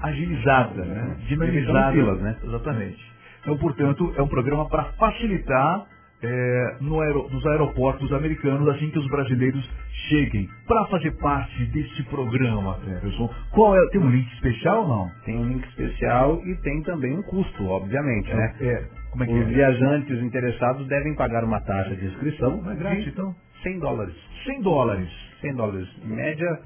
agilizada, 0.00 0.84
né? 0.84 1.16
dinamizada. 1.28 1.92
Filas, 1.92 2.20
né? 2.20 2.36
Exatamente. 2.42 3.12
Então, 3.42 3.56
portanto, 3.58 4.12
é 4.16 4.22
um 4.22 4.28
programa 4.28 4.68
para 4.68 4.84
facilitar 4.98 5.86
é, 6.22 6.76
no 6.80 7.00
aero- 7.00 7.28
nos 7.30 7.44
aeroportos 7.46 8.12
americanos 8.12 8.68
assim 8.68 8.90
que 8.90 8.98
os 8.98 9.06
brasileiros 9.08 9.68
cheguem. 10.08 10.48
Para 10.66 10.84
fazer 10.86 11.10
parte 11.18 11.64
desse 11.66 12.02
programa, 12.04 12.78
Cleverson, 12.84 13.30
qual 13.50 13.76
é? 13.76 13.88
Tem 13.90 14.00
um 14.00 14.10
link 14.10 14.26
especial 14.34 14.82
ou 14.82 14.88
não? 14.88 15.10
Tem 15.24 15.36
um 15.36 15.44
link 15.48 15.64
especial 15.68 16.40
e 16.46 16.54
tem 16.62 16.82
também 16.82 17.16
um 17.18 17.22
custo, 17.22 17.66
obviamente, 17.66 18.32
né? 18.34 18.54
É, 18.60 18.84
como 19.10 19.24
é 19.24 19.26
que 19.26 19.32
Os 19.32 19.40
é? 19.40 19.44
viajantes 19.44 20.22
interessados 20.22 20.86
devem 20.88 21.14
pagar 21.14 21.44
uma 21.44 21.60
taxa 21.60 21.94
de 21.96 22.06
inscrição 22.06 22.62
Não 22.62 22.70
é 22.72 22.76
grátis, 22.76 23.06
então? 23.08 23.34
100 23.62 23.78
dólares. 23.78 24.14
100 24.44 24.60
dólares. 24.62 25.08
100 25.40 25.54
dólares. 25.54 25.88
Em 26.04 26.08
média, 26.08 26.60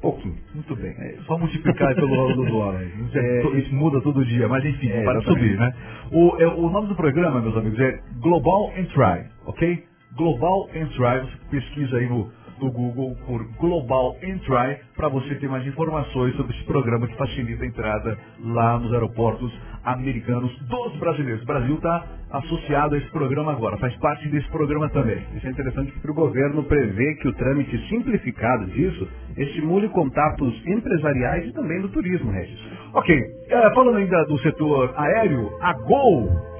pouquinho. 0.00 0.36
Muito 0.54 0.74
bem. 0.76 0.90
É, 0.98 1.16
só 1.26 1.38
multiplicar 1.38 1.94
pelo 1.94 2.08
valor 2.08 2.34
do 2.36 2.44
dólar. 2.46 2.82
Isso, 2.84 3.18
é- 3.18 3.42
É, 3.42 3.58
isso 3.58 3.74
muda 3.74 4.00
todo 4.00 4.24
dia, 4.24 4.48
mas 4.48 4.64
enfim, 4.64 4.88
É, 4.90 5.02
para 5.04 5.20
subir, 5.22 5.56
né? 5.58 5.74
O, 6.12 6.36
é, 6.40 6.46
o 6.46 6.70
nome 6.70 6.88
do 6.88 6.94
programa, 6.94 7.40
meus 7.40 7.56
amigos, 7.56 7.78
é 7.80 8.00
Global 8.20 8.72
and 8.76 8.84
Try, 8.86 9.26
ok? 9.46 9.84
Global 10.16 10.68
and 10.74 10.86
Try, 10.88 11.20
você 11.20 11.36
pesquisa 11.50 11.96
aí 11.98 12.08
no, 12.08 12.30
no 12.60 12.70
Google 12.70 13.16
por 13.26 13.44
Global 13.58 14.16
and 14.22 14.38
Try 14.38 14.78
para 14.96 15.08
você 15.08 15.34
ter 15.36 15.48
mais 15.48 15.66
informações 15.66 16.34
sobre 16.36 16.54
esse 16.54 16.64
programa 16.64 17.06
que 17.06 17.16
facilita 17.16 17.64
a 17.64 17.66
entrada 17.66 18.18
lá 18.44 18.78
nos 18.78 18.92
aeroportos 18.92 19.52
americanos 19.84 20.52
dos 20.60 20.96
brasileiros. 20.96 21.42
O 21.42 21.46
Brasil 21.46 21.74
está 21.76 22.04
associado 22.30 22.94
a 22.94 22.98
esse 22.98 23.10
programa 23.10 23.52
agora, 23.52 23.76
faz 23.78 23.96
parte 23.96 24.28
desse 24.28 24.48
programa 24.48 24.88
também. 24.90 25.24
Isso 25.36 25.46
é 25.46 25.50
interessante 25.50 25.92
porque 25.92 26.10
o 26.10 26.14
governo 26.14 26.64
prevê 26.64 27.14
que 27.16 27.28
o 27.28 27.32
trâmite 27.34 27.78
simplificado 27.88 28.66
disso 28.66 29.08
estimule 29.36 29.88
contatos 29.90 30.54
empresariais 30.66 31.46
e 31.46 31.52
também 31.52 31.80
do 31.80 31.88
turismo, 31.88 32.30
Regis. 32.30 32.58
Ok, 32.94 33.14
é, 33.48 33.74
falando 33.74 33.98
ainda 33.98 34.24
do 34.24 34.38
setor 34.38 34.92
aéreo, 34.96 35.50
a 35.60 35.72
Gol 35.74 36.55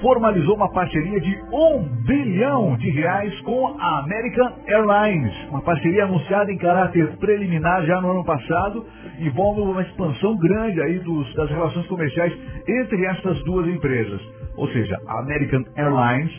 formalizou 0.00 0.56
uma 0.56 0.70
parceria 0.70 1.20
de 1.20 1.38
um 1.52 1.82
bilhão 2.04 2.76
de 2.76 2.90
reais 2.90 3.38
com 3.42 3.76
a 3.78 4.00
American 4.00 4.52
Airlines. 4.66 5.32
Uma 5.50 5.62
parceria 5.62 6.04
anunciada 6.04 6.52
em 6.52 6.58
caráter 6.58 7.16
preliminar 7.18 7.84
já 7.86 8.00
no 8.00 8.10
ano 8.10 8.24
passado, 8.24 8.84
envolve 9.18 9.60
uma 9.60 9.82
expansão 9.82 10.36
grande 10.36 10.80
aí 10.82 10.98
dos- 11.00 11.34
das 11.34 11.50
relações 11.50 11.86
comerciais 11.86 12.32
entre 12.68 13.04
estas 13.06 13.42
duas 13.44 13.66
empresas. 13.68 14.20
Ou 14.56 14.68
seja, 14.68 14.96
a 15.06 15.20
American 15.20 15.64
Airlines 15.76 16.32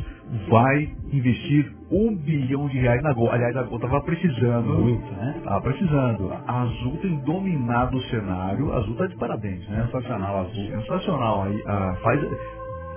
vai 0.49 0.89
investir 1.11 1.71
um 1.91 2.15
bilhão 2.15 2.67
de 2.67 2.79
reais 2.79 3.01
na 3.03 3.13
Gol. 3.13 3.31
Aliás, 3.31 3.55
a 3.55 3.63
Gol 3.63 3.75
estava 3.77 4.01
precisando. 4.01 4.73
Muito, 4.73 5.11
né? 5.13 5.35
Estava 5.37 5.61
precisando. 5.61 6.31
A 6.47 6.61
Azul 6.63 6.97
tem 7.01 7.15
dominado 7.19 7.95
o 7.97 8.01
cenário. 8.03 8.73
A 8.73 8.77
Azul 8.77 8.93
está 8.93 9.07
de 9.07 9.15
parabéns, 9.17 9.67
né? 9.69 9.83
Sensacional 9.85 10.37
azul. 10.41 10.65
Sensacional. 10.81 11.43
Aí, 11.43 11.63
ah, 11.67 11.95
faz, 12.01 12.21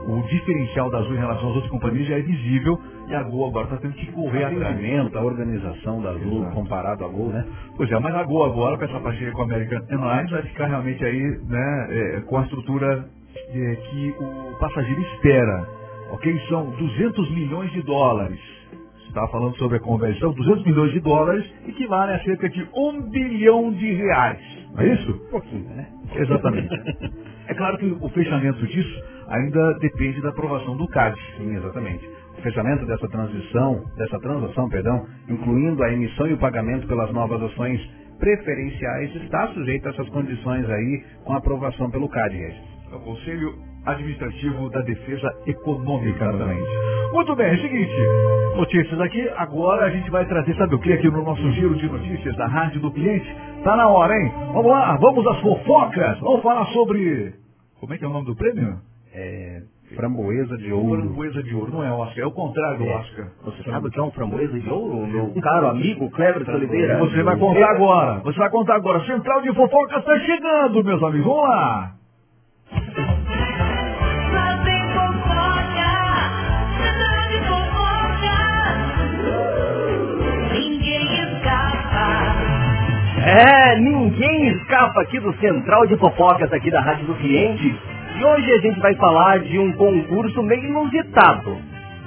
o 0.09 0.23
diferencial 0.23 0.91
da 0.91 0.99
Azul 0.99 1.15
em 1.15 1.19
relação 1.19 1.51
às 1.51 1.55
outras 1.57 1.71
companhias 1.71 2.09
já 2.09 2.19
é 2.19 2.23
visível 2.23 2.81
e 3.09 3.15
a 3.15 3.23
Gol 3.25 3.49
agora 3.49 3.65
está 3.67 3.77
tendo 3.77 3.93
que 3.93 4.11
correr 4.13 4.45
atrás. 4.45 4.75
a 5.15 5.23
organização 5.23 6.01
da 6.01 6.11
Azul 6.11 6.41
Exato. 6.41 6.55
comparado 6.55 7.05
à 7.05 7.09
Gol, 7.09 7.29
né? 7.29 7.47
Pois 7.77 7.91
é, 7.93 7.99
mas 7.99 8.15
a 8.15 8.23
Gol 8.23 8.45
agora, 8.47 8.79
com 8.79 8.85
essa 8.85 9.01
parceria 9.01 9.33
com 9.33 9.43
a 9.43 9.45
American 9.45 9.83
Airlines, 9.91 10.31
vai 10.31 10.43
ficar 10.43 10.67
realmente 10.67 11.05
aí 11.05 11.21
né, 11.47 11.89
é, 11.91 12.21
com 12.23 12.39
a 12.39 12.43
estrutura 12.43 13.07
é, 13.51 13.77
que 13.77 14.15
o 14.19 14.59
passageiro 14.59 15.01
espera. 15.03 15.69
Ok? 16.11 16.41
São 16.49 16.71
200 16.71 17.31
milhões 17.33 17.71
de 17.73 17.83
dólares. 17.83 18.41
Você 18.95 19.09
estava 19.09 19.29
falando 19.29 19.57
sobre 19.59 19.77
a 19.77 19.81
conversão, 19.81 20.33
200 20.33 20.65
milhões 20.65 20.93
de 20.93 21.01
dólares 21.01 21.45
equivalem 21.67 22.15
a 22.15 22.23
cerca 22.25 22.49
de 22.49 22.67
um 22.75 23.03
bilhão 23.11 23.71
de 23.73 23.93
reais. 23.93 24.41
Não 24.73 24.81
é 24.81 24.95
isso? 24.95 25.13
Um 25.13 25.31
pouquinho, 25.31 25.69
né? 25.69 25.87
Exatamente. 26.15 26.69
É 27.49 27.55
claro 27.55 27.79
que 27.79 27.87
o 27.87 28.09
fechamento 28.11 28.67
disso 28.67 29.03
ainda 29.29 29.75
depende 29.79 30.21
da 30.21 30.29
aprovação 30.29 30.77
do 30.77 30.87
CAD. 30.89 31.19
Sim, 31.39 31.57
exatamente. 31.57 32.07
O 32.39 32.43
fechamento 32.43 32.87
dessa 32.87 33.09
transição, 33.09 33.85
dessa 33.97 34.21
transação, 34.21 34.69
perdão, 34.69 35.07
incluindo 35.29 35.83
a 35.83 35.93
emissão 35.93 36.27
e 36.27 36.35
o 36.35 36.39
pagamento 36.39 36.87
pelas 36.87 37.11
novas 37.13 37.43
ações 37.43 37.81
preferenciais, 38.19 39.15
está 39.17 39.49
sujeito 39.49 39.87
a 39.89 39.91
essas 39.91 40.09
condições 40.11 40.69
aí 40.69 41.05
com 41.25 41.33
aprovação 41.35 41.91
pelo 41.91 42.09
CAD, 42.09 42.37
Regis. 42.37 42.61
O 42.93 43.01
Conselho 43.01 43.55
Administrativo 43.91 44.69
da 44.71 44.81
Defesa 44.83 45.33
Econômica 45.47 46.31
também. 46.31 46.59
Muito 47.13 47.35
bem, 47.35 47.51
é 47.51 47.55
o 47.55 47.61
seguinte, 47.63 47.93
notícias 48.57 49.01
aqui, 49.01 49.29
agora 49.37 49.87
a 49.87 49.91
gente 49.91 50.11
vai 50.11 50.27
trazer, 50.27 50.55
sabe 50.57 50.75
o 50.75 50.79
que, 50.79 50.93
aqui 50.93 51.09
no 51.11 51.25
nosso 51.25 51.51
giro 51.53 51.75
de 51.77 51.89
notícias 51.89 52.37
da 52.37 52.47
Rádio 52.47 52.81
do 52.81 52.91
Cliente? 52.93 53.35
Tá 53.65 53.77
na 53.77 53.89
hora, 53.89 54.15
hein? 54.15 54.33
Vamos 54.53 54.71
lá, 54.71 54.97
vamos 54.97 55.27
às 55.27 55.41
fofocas, 55.41 56.21
vamos 56.21 56.43
falar 56.43 56.67
sobre... 56.67 57.33
Como 57.81 57.95
é 57.95 57.99
que 57.99 58.05
é 58.05 58.09
o 58.09 58.13
nome 58.13 58.27
do 58.27 58.37
prêmio? 58.37 58.77
É, 59.15 59.63
Framboesa 59.95 60.57
de 60.59 60.71
ouro. 60.71 61.01
Framboesa 61.03 61.43
de 61.43 61.55
ouro, 61.55 61.73
não 61.73 61.83
é 61.83 61.91
Oscar, 61.91 62.19
é 62.25 62.27
o 62.27 62.31
contrário 62.31 62.79
do 62.79 62.85
É. 62.85 62.97
Oscar. 62.97 63.27
Você 63.45 63.63
sabe 63.63 63.89
o 63.89 63.91
que 63.91 63.99
é 63.99 64.03
um 64.03 64.11
framboesa 64.11 64.61
de 64.61 64.69
ouro, 64.69 65.07
meu 65.07 65.33
caro 65.41 65.69
amigo 65.69 66.11
Cleber 66.11 66.47
Oliveira? 66.55 66.99
Você 66.99 67.23
vai 67.23 67.39
contar 67.39 67.71
agora, 67.71 68.21
você 68.21 68.39
vai 68.39 68.51
contar 68.51 68.75
agora. 68.75 69.05
Central 69.07 69.41
de 69.41 69.55
fofoca 69.55 69.99
está 69.99 70.19
chegando, 70.21 70.85
meus 70.85 71.03
amigos. 71.03 71.27
Vamos. 71.27 71.49
Lá 71.49 71.95
É, 83.29 83.79
ninguém 83.79 84.49
escapa 84.49 85.03
aqui 85.03 85.21
do 85.21 85.35
Central 85.35 85.87
de 85.87 85.99
Fofocas 85.99 86.51
aqui 86.51 86.71
da 86.71 86.81
Rádio 86.81 87.09
do 87.09 87.15
Cliente. 87.17 87.77
E 88.19 88.25
hoje 88.25 88.53
a 88.53 88.59
gente 88.59 88.81
vai 88.81 88.95
falar 88.95 89.41
de 89.41 89.59
um 89.59 89.71
concurso 89.73 90.43
meio 90.43 90.65
inusitado. 90.65 91.59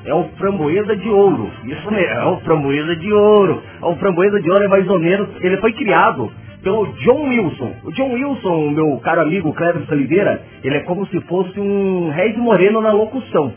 É 0.04 0.12
o 0.16 0.24
Framboesa 0.40 0.96
de 0.96 1.08
Ouro. 1.10 1.52
Isso 1.64 1.92
mesmo, 1.92 2.12
é 2.12 2.26
o 2.26 2.38
Framboesa 2.38 2.96
de 2.96 3.14
Ouro. 3.14 3.62
É 3.84 3.86
O 3.86 3.96
Framboesa 3.98 4.42
de 4.42 4.50
Ouro 4.50 4.64
é 4.64 4.68
mais 4.68 4.90
ou 4.90 5.00
menos, 5.00 5.30
ele 5.42 5.58
foi 5.58 5.74
criado 5.74 6.32
pelo 6.64 6.88
John 6.94 7.30
Wilson. 7.30 7.72
O 7.84 7.92
John 7.92 8.14
Wilson, 8.14 8.72
meu 8.72 8.98
caro 9.04 9.22
amigo 9.22 9.54
Cleber 9.54 9.84
Oliveira, 9.92 10.42
ele 10.64 10.78
é 10.78 10.80
como 10.82 11.06
se 11.06 11.22
fosse 11.22 11.60
um 11.60 12.10
Reis 12.10 12.36
Moreno 12.38 12.82
na 12.82 12.94
locução. 12.94 13.54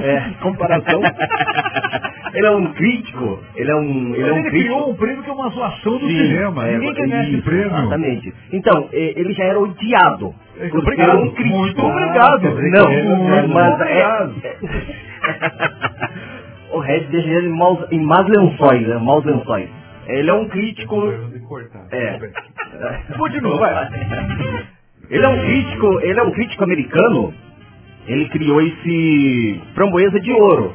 É. 0.00 0.22
comparação. 0.40 1.02
ele 2.34 2.46
é 2.46 2.50
um 2.50 2.72
crítico, 2.72 3.38
ele 3.56 3.70
é 3.70 3.74
um, 3.76 4.14
ele 4.14 4.28
é 4.28 4.32
um 4.32 4.38
Ele 4.38 4.50
crítico. 4.50 4.74
criou 4.74 4.90
um 4.90 4.94
prêmio 4.96 5.22
que 5.22 5.30
é 5.30 5.32
uma 5.32 5.48
zoação 5.50 5.98
do 5.98 6.06
Sim, 6.06 6.16
cinema. 6.18 6.68
é, 6.68 6.78
Ninguém 6.78 6.94
quer 6.94 7.20
esse 7.24 7.32
isso, 7.34 7.42
prêmio. 7.42 7.66
Exatamente. 7.66 8.34
Então, 8.52 8.88
ele 8.92 9.32
já 9.34 9.44
era 9.44 9.58
odiado. 9.60 10.34
É, 10.58 10.66
obrigado. 10.78 11.10
ser 11.10 11.16
um 11.16 11.30
crítico. 11.30 11.56
Muito 11.58 11.82
obrigado. 11.86 12.42
Não, 12.42 12.90
Muito 12.90 13.48
mas 13.54 13.74
obrigado. 13.74 14.34
é... 14.44 14.56
o 16.76 16.78
Red 16.80 17.00
deixa 17.10 17.28
ele 17.28 17.48
em 17.48 17.56
maus, 17.56 17.78
em 17.92 18.04
lençóis, 18.28 18.86
né? 18.86 18.98
Maus 18.98 19.24
lençóis. 19.24 19.68
Ele 20.06 20.30
é 20.30 20.34
um 20.34 20.48
crítico... 20.48 21.12
É. 21.92 22.18
Continua, 23.16 23.58
vai. 23.58 23.88
Ele 25.10 25.24
é 25.24 25.28
um 25.28 25.38
crítico, 25.40 26.00
ele 26.02 26.20
é 26.20 26.22
um 26.22 26.30
crítico 26.32 26.64
americano. 26.64 27.32
Ele 28.06 28.28
criou 28.28 28.60
esse 28.60 29.58
framboesa 29.74 30.20
de 30.20 30.30
ouro. 30.32 30.74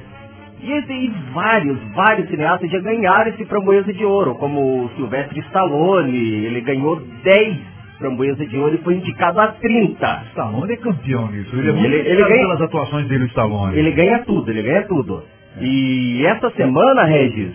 E 0.66 1.12
vários, 1.34 1.78
vários 1.94 2.30
cineastas 2.30 2.70
já 2.72 2.80
ganharam 2.80 3.30
esse 3.30 3.44
framboesa 3.46 3.92
de 3.94 4.06
ouro, 4.06 4.36
como 4.36 4.86
o 4.86 4.90
Sylvester 4.96 5.38
Stallone, 5.46 6.18
ele 6.46 6.62
ganhou 6.62 7.02
10 7.24 7.58
framboesa 7.98 8.46
de 8.46 8.58
ouro 8.58 8.76
e 8.76 8.78
foi 8.80 8.96
indicado 8.96 9.40
a 9.42 9.48
30. 9.48 10.24
Stallone 10.30 10.74
é 10.74 10.78
campeão 10.78 11.30
nisso. 11.32 11.56
Ele 11.56 11.70
é 11.70 11.72
muito 11.74 11.86
Ele- 11.86 12.10
ele 12.10 12.24
ganha- 12.24 12.42
pelas 12.48 12.62
atuações 12.62 13.08
dele, 13.08 13.26
Stallone. 13.26 13.78
Ele 13.78 13.92
ganha 13.92 14.20
tudo, 14.20 14.50
ele 14.50 14.62
ganha 14.62 14.84
tudo. 14.88 15.24
E 15.62 16.26
essa 16.26 16.50
semana, 16.52 17.04
Regis, 17.04 17.54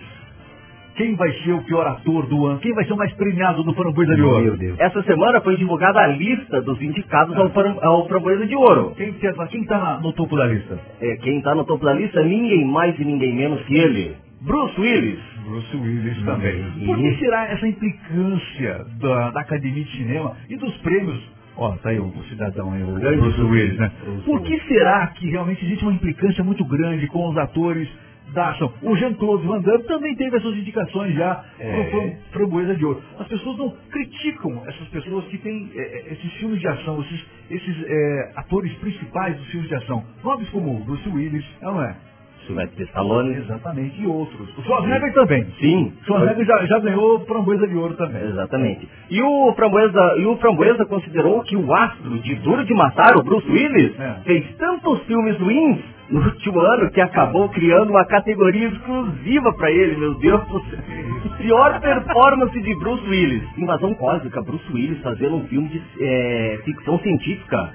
Quem 0.99 1.15
vai 1.15 1.31
ser 1.43 1.53
o 1.53 1.63
pior 1.63 1.87
ator 1.87 2.27
do 2.27 2.45
ano? 2.45 2.59
Quem 2.59 2.73
vai 2.73 2.83
ser 2.85 2.91
o 2.91 2.97
mais 2.97 3.13
premiado 3.13 3.63
do 3.63 3.73
Framboesa 3.73 4.13
de 4.15 4.21
Ouro? 4.21 4.43
Meu 4.43 4.57
Deus. 4.57 4.77
essa 4.79 5.01
semana 5.03 5.39
foi 5.39 5.55
divulgada 5.55 5.97
a 6.01 6.07
lista 6.07 6.61
dos 6.61 6.81
indicados 6.81 7.37
ao, 7.37 7.49
fram- 7.51 7.79
ao 7.81 8.05
framboesa 8.07 8.45
de 8.45 8.53
ouro. 8.55 8.93
Quem, 8.97 9.13
que- 9.13 9.33
quem 9.47 9.63
tá 9.63 9.77
na- 9.79 9.99
no 10.01 10.11
topo 10.11 10.35
da 10.35 10.45
lista? 10.45 10.77
É, 10.99 11.15
quem 11.17 11.41
tá 11.41 11.55
no 11.55 11.63
topo 11.63 11.85
da 11.85 11.93
lista, 11.93 12.21
ninguém 12.21 12.65
mais 12.65 12.99
e 12.99 13.05
ninguém 13.05 13.33
menos 13.33 13.61
que 13.63 13.75
ele. 13.77 14.15
Bruce 14.41 14.79
Willis. 14.81 15.19
Bruce 15.45 15.77
Willis 15.77 16.21
também. 16.25 16.63
Por 16.85 16.97
que 16.97 17.15
será 17.17 17.45
essa 17.45 17.65
implicância 17.67 18.85
da, 19.01 19.31
da 19.31 19.39
Academia 19.41 19.83
de 19.83 19.91
Cinema 19.97 20.33
e 20.49 20.57
dos 20.57 20.75
prêmios? 20.77 21.19
Ó, 21.57 21.71
tá 21.77 21.89
aí 21.89 21.99
o, 21.99 22.05
o 22.07 22.23
cidadão 22.29 22.71
aí, 22.71 22.83
o 22.83 22.93
Grande 22.99 23.17
Bruce 23.21 23.41
Willis, 23.41 23.77
né? 23.77 23.91
Bruce 24.03 24.25
Por 24.25 24.41
que 24.43 24.59
será 24.67 25.07
que 25.07 25.29
realmente 25.29 25.63
existe 25.65 25.83
uma 25.83 25.93
implicância 25.93 26.43
muito 26.43 26.63
grande 26.65 27.07
com 27.07 27.27
os 27.29 27.37
atores 27.37 27.89
da 28.33 28.49
ação? 28.49 28.71
O 28.81 28.95
Jean-Claude 28.95 29.45
Van 29.47 29.61
Damme 29.61 29.83
também 29.85 30.15
teve 30.15 30.37
essas 30.37 30.53
indicações 30.55 31.13
já 31.15 31.43
É. 31.59 32.17
Framboesa 32.31 32.75
de 32.75 32.85
Ouro. 32.85 33.01
As 33.19 33.27
pessoas 33.27 33.57
não 33.57 33.73
criticam 33.91 34.61
essas 34.67 34.87
pessoas 34.89 35.25
que 35.25 35.37
têm 35.39 35.69
é, 35.75 35.79
é, 35.81 36.13
esses 36.13 36.31
filmes 36.33 36.59
de 36.59 36.67
ação, 36.67 37.01
esses, 37.01 37.25
esses 37.49 37.83
é, 37.87 38.31
atores 38.35 38.71
principais 38.75 39.35
dos 39.37 39.47
filmes 39.47 39.69
de 39.69 39.75
ação. 39.75 40.03
Nomes 40.23 40.49
como 40.49 40.75
o 40.75 40.83
Bruce 40.83 41.07
Willis, 41.09 41.45
não 41.61 41.81
é? 41.83 41.95
Sylvester 42.47 42.87
Stallone. 42.87 43.35
Exatamente, 43.35 44.01
e 44.01 44.07
outros. 44.07 44.57
O 44.57 44.63
Schwarzenegger 44.63 45.13
também. 45.13 45.45
Sim. 45.59 45.93
O 46.01 46.05
Schwarzenegger 46.05 46.45
já, 46.45 46.65
já 46.65 46.79
ganhou 46.79 47.19
framboesa 47.25 47.67
de 47.67 47.75
ouro 47.75 47.93
também. 47.95 48.23
Exatamente. 48.23 48.87
E 49.09 49.21
o 49.21 49.53
Framboesa, 49.55 50.15
e 50.17 50.25
o 50.25 50.35
Framboesa 50.37 50.85
considerou 50.85 51.43
que 51.43 51.55
o 51.55 51.71
astro 51.75 52.17
de 52.19 52.35
Duro 52.35 52.65
de 52.65 52.73
Matar, 52.73 53.17
o 53.17 53.23
Bruce 53.23 53.47
Willis, 53.51 53.99
É. 53.99 54.13
fez 54.23 54.55
tantos 54.57 54.99
filmes 55.03 55.37
ruins 55.39 55.79
no 56.09 56.21
último 56.21 56.59
ano 56.59 56.89
que 56.91 57.01
acabou 57.01 57.49
criando 57.49 57.89
uma 57.91 58.05
categoria 58.05 58.67
exclusiva 58.69 59.53
pra 59.53 59.71
ele, 59.71 59.95
meu 59.97 60.15
Deus 60.15 60.41
do 60.47 60.59
céu. 60.65 60.79
Pior 61.37 61.79
performance 61.79 62.59
de 62.61 62.75
Bruce 62.79 63.07
Willis. 63.07 63.43
Invasão 63.57 63.93
Cósmica, 63.93 64.41
Bruce 64.41 64.65
Willis 64.73 65.01
fazendo 65.01 65.35
um 65.37 65.47
filme 65.47 65.69
de 65.69 65.81
é, 66.01 66.59
ficção 66.65 66.99
científica. 66.99 67.69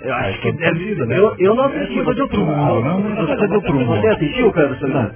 Eu 0.00 0.14
acho 0.14 0.28
É, 0.28 0.32
que 0.34 0.50
com 0.52 0.56
deve 0.56 0.78
certeza, 0.78 1.06
né? 1.06 1.18
eu, 1.18 1.34
eu 1.38 1.54
não 1.54 1.64
assisti. 1.64 1.98
É 1.98 2.04
coisa 2.04 2.14
de 2.14 2.22
outro 2.22 2.40
mundo, 2.44 2.80
não? 2.80 3.00
É. 3.10 3.96
Você 4.00 4.06
assistiu, 4.08 4.52
cara? 4.52 5.14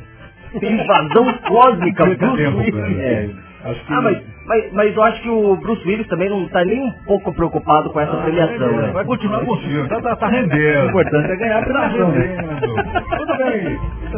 Invasão 0.62 1.32
Cósmica, 1.48 2.04
Bruce 2.06 2.34
Willis. 2.34 2.98
É. 2.98 3.30
Acho 3.64 3.86
que 3.86 3.92
Ah, 3.94 4.00
mas, 4.02 4.22
mas, 4.46 4.72
mas 4.74 4.94
eu 4.96 5.02
acho 5.04 5.22
que 5.22 5.28
o 5.30 5.56
Bruce 5.56 5.86
Willis 5.88 6.06
também 6.08 6.28
não 6.28 6.46
tá 6.48 6.62
nem 6.64 6.80
um 6.82 6.92
pouco 7.06 7.32
preocupado 7.34 7.90
com 7.90 7.98
essa 8.00 8.14
premiação, 8.18 8.76
né? 8.76 8.90
Vai 8.92 9.04
continuar 9.04 9.44
com 9.44 9.52
o 9.52 9.56
filme, 9.60 9.88
tá, 9.88 10.00
tá, 10.02 10.16
tá 10.16 10.26
rendendo. 10.28 10.84
o 10.86 10.88
importante 10.90 11.30
é 11.32 11.36
ganhar 11.36 11.58
a 11.58 11.62
Tá 11.62 11.66
premiação, 11.88 12.10
rendendo. 12.10 13.23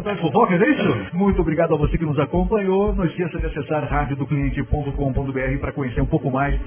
Tá 0.06 0.14
fofocas, 0.16 0.60
é 0.60 0.70
isso? 0.70 1.16
Muito 1.16 1.40
obrigado 1.40 1.74
a 1.74 1.76
você 1.76 1.98
que 1.98 2.04
nos 2.04 2.18
acompanhou. 2.18 2.94
Não 2.94 3.04
esqueça 3.06 3.38
de 3.38 3.46
acessar 3.46 3.84
radiodocliente.com.br 3.84 5.58
para 5.60 5.72
conhecer 5.72 6.00
um 6.00 6.06
pouco 6.06 6.30
mais 6.30 6.58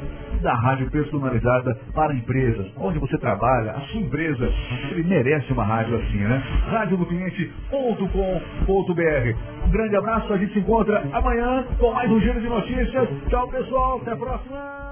da 0.41 0.53
rádio 0.53 0.91
personalizada 0.91 1.77
para 1.93 2.13
empresas. 2.13 2.67
Onde 2.75 2.99
você 2.99 3.17
trabalha, 3.17 3.71
a 3.71 3.79
sua 3.81 4.01
empresa, 4.01 4.51
ele 4.91 5.03
merece 5.03 5.53
uma 5.53 5.63
rádio 5.63 5.95
assim, 5.95 6.17
né? 6.17 6.43
radiodocliente.com.br 6.69 9.65
Um 9.65 9.71
grande 9.71 9.95
abraço, 9.95 10.33
a 10.33 10.37
gente 10.37 10.53
se 10.53 10.59
encontra 10.59 11.01
amanhã 11.13 11.65
com 11.79 11.93
mais 11.93 12.11
um 12.11 12.19
giro 12.19 12.41
de 12.41 12.49
notícias. 12.49 13.07
Tchau, 13.29 13.47
pessoal. 13.47 13.99
Até 14.01 14.11
a 14.11 14.17
próxima. 14.17 14.88